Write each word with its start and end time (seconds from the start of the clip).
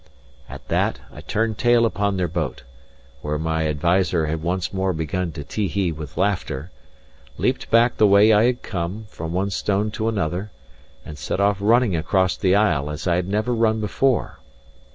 At 0.49 0.67
that 0.69 0.99
I 1.13 1.21
turned 1.21 1.59
tail 1.59 1.85
upon 1.85 2.17
their 2.17 2.27
boat 2.27 2.63
(where 3.21 3.37
my 3.37 3.67
adviser 3.67 4.25
had 4.25 4.41
once 4.41 4.73
more 4.73 4.93
begun 4.93 5.31
to 5.33 5.43
tee 5.43 5.67
hee 5.67 5.91
with 5.91 6.17
laughter), 6.17 6.71
leaped 7.37 7.69
back 7.69 7.97
the 7.97 8.07
way 8.07 8.33
I 8.33 8.45
had 8.45 8.63
come, 8.63 9.05
from 9.11 9.31
one 9.31 9.51
stone 9.51 9.91
to 9.91 10.09
another, 10.09 10.49
and 11.05 11.19
set 11.19 11.39
off 11.39 11.57
running 11.61 11.95
across 11.95 12.35
the 12.35 12.55
isle 12.55 12.89
as 12.89 13.05
I 13.05 13.15
had 13.17 13.27
never 13.27 13.53
run 13.53 13.79
before. 13.79 14.39